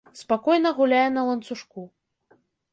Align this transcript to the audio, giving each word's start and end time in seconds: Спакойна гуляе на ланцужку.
Спакойна 0.19 0.69
гуляе 0.79 1.03
на 1.19 1.27
ланцужку. 1.29 1.81